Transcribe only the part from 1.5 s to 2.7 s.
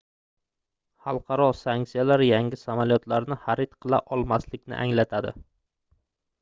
sanksiyalar yangi